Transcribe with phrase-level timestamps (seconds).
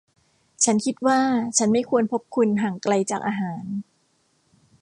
[0.63, 1.19] ฉันคิดว่า
[1.57, 3.63] ฉันไม่ควรพบคุณห่างไกลจากอาหาร